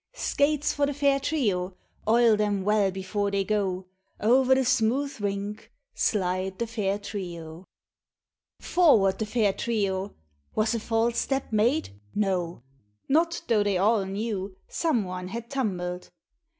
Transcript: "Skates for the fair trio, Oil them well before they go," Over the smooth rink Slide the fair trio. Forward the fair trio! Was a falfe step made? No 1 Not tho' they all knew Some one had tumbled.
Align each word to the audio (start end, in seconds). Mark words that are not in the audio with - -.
"Skates 0.29 0.73
for 0.73 0.87
the 0.87 0.95
fair 0.95 1.19
trio, 1.19 1.75
Oil 2.07 2.35
them 2.35 2.63
well 2.63 2.89
before 2.89 3.29
they 3.29 3.43
go," 3.43 3.85
Over 4.19 4.55
the 4.55 4.65
smooth 4.65 5.21
rink 5.21 5.71
Slide 5.93 6.57
the 6.57 6.65
fair 6.65 6.97
trio. 6.97 7.65
Forward 8.59 9.19
the 9.19 9.27
fair 9.27 9.53
trio! 9.53 10.15
Was 10.55 10.73
a 10.73 10.79
falfe 10.79 11.13
step 11.13 11.53
made? 11.53 11.89
No 12.15 12.63
1 13.09 13.09
Not 13.09 13.41
tho' 13.47 13.61
they 13.61 13.77
all 13.77 14.05
knew 14.07 14.55
Some 14.67 15.03
one 15.03 15.27
had 15.27 15.51
tumbled. 15.51 16.09